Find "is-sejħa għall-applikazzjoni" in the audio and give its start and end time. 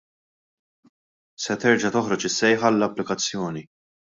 2.31-3.67